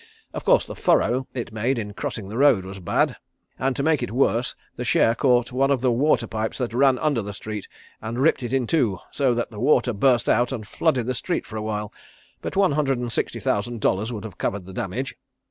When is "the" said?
0.65-0.73, 2.27-2.37, 4.75-4.83, 5.81-5.91, 7.21-7.35, 9.51-9.59, 11.05-11.13, 14.65-14.73